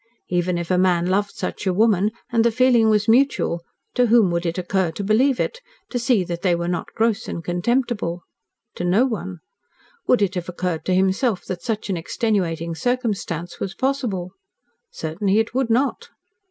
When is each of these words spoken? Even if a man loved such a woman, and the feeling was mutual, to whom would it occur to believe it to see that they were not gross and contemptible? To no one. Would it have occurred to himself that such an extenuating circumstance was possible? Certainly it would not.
Even 0.29 0.57
if 0.57 0.71
a 0.71 0.79
man 0.79 1.05
loved 1.05 1.35
such 1.35 1.67
a 1.67 1.73
woman, 1.75 2.09
and 2.31 2.43
the 2.43 2.49
feeling 2.51 2.89
was 2.89 3.07
mutual, 3.07 3.61
to 3.93 4.07
whom 4.07 4.31
would 4.31 4.47
it 4.47 4.57
occur 4.57 4.89
to 4.89 5.03
believe 5.03 5.39
it 5.39 5.59
to 5.91 5.99
see 5.99 6.23
that 6.23 6.41
they 6.41 6.55
were 6.55 6.67
not 6.67 6.91
gross 6.95 7.27
and 7.27 7.43
contemptible? 7.43 8.23
To 8.77 8.83
no 8.83 9.05
one. 9.05 9.41
Would 10.07 10.23
it 10.23 10.33
have 10.33 10.49
occurred 10.49 10.85
to 10.85 10.95
himself 10.95 11.45
that 11.45 11.61
such 11.61 11.87
an 11.91 11.97
extenuating 11.97 12.73
circumstance 12.73 13.59
was 13.59 13.75
possible? 13.75 14.31
Certainly 14.89 15.37
it 15.37 15.53
would 15.53 15.69
not. 15.69 16.09